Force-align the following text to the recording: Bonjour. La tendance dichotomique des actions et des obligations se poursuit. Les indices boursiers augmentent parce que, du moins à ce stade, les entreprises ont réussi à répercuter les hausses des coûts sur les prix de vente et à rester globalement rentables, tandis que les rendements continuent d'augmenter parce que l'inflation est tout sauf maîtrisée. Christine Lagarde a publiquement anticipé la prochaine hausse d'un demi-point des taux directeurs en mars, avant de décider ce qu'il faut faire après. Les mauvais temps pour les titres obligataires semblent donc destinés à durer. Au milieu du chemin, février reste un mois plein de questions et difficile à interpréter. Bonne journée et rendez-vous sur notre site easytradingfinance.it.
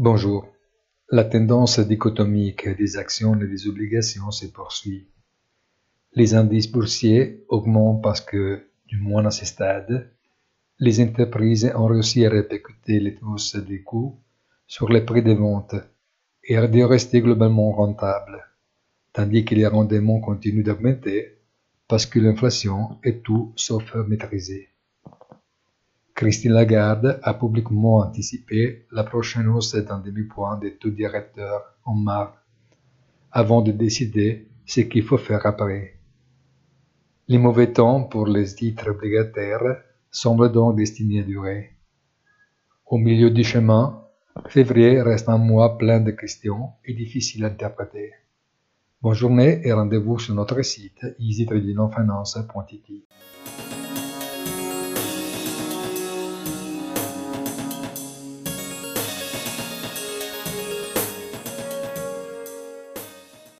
Bonjour. 0.00 0.46
La 1.10 1.24
tendance 1.24 1.80
dichotomique 1.80 2.68
des 2.68 2.98
actions 2.98 3.34
et 3.34 3.48
des 3.48 3.66
obligations 3.66 4.30
se 4.30 4.46
poursuit. 4.46 5.08
Les 6.14 6.34
indices 6.34 6.70
boursiers 6.70 7.44
augmentent 7.48 8.00
parce 8.00 8.20
que, 8.20 8.68
du 8.86 8.96
moins 8.98 9.26
à 9.26 9.32
ce 9.32 9.44
stade, 9.44 10.08
les 10.78 11.00
entreprises 11.00 11.72
ont 11.74 11.86
réussi 11.86 12.24
à 12.24 12.30
répercuter 12.30 13.00
les 13.00 13.18
hausses 13.22 13.56
des 13.56 13.82
coûts 13.82 14.20
sur 14.68 14.88
les 14.88 15.00
prix 15.00 15.24
de 15.24 15.32
vente 15.32 15.74
et 16.44 16.56
à 16.56 16.64
rester 16.86 17.20
globalement 17.20 17.72
rentables, 17.72 18.46
tandis 19.12 19.44
que 19.44 19.56
les 19.56 19.66
rendements 19.66 20.20
continuent 20.20 20.62
d'augmenter 20.62 21.40
parce 21.88 22.06
que 22.06 22.20
l'inflation 22.20 23.00
est 23.02 23.24
tout 23.24 23.52
sauf 23.56 23.96
maîtrisée. 24.06 24.68
Christine 26.18 26.54
Lagarde 26.54 27.20
a 27.22 27.32
publiquement 27.32 27.98
anticipé 27.98 28.86
la 28.90 29.04
prochaine 29.04 29.46
hausse 29.46 29.76
d'un 29.76 30.00
demi-point 30.00 30.58
des 30.58 30.74
taux 30.74 30.90
directeurs 30.90 31.76
en 31.84 31.94
mars, 31.94 32.36
avant 33.30 33.62
de 33.62 33.70
décider 33.70 34.48
ce 34.66 34.80
qu'il 34.80 35.04
faut 35.04 35.16
faire 35.16 35.46
après. 35.46 35.94
Les 37.28 37.38
mauvais 37.38 37.72
temps 37.72 38.02
pour 38.02 38.26
les 38.26 38.52
titres 38.52 38.90
obligataires 38.90 39.76
semblent 40.10 40.50
donc 40.50 40.74
destinés 40.74 41.20
à 41.20 41.22
durer. 41.22 41.70
Au 42.84 42.98
milieu 42.98 43.30
du 43.30 43.44
chemin, 43.44 44.02
février 44.48 45.00
reste 45.00 45.28
un 45.28 45.38
mois 45.38 45.78
plein 45.78 46.00
de 46.00 46.10
questions 46.10 46.70
et 46.84 46.94
difficile 46.94 47.44
à 47.44 47.48
interpréter. 47.48 48.10
Bonne 49.00 49.14
journée 49.14 49.60
et 49.64 49.72
rendez-vous 49.72 50.18
sur 50.18 50.34
notre 50.34 50.62
site 50.62 51.06
easytradingfinance.it. 51.20 53.06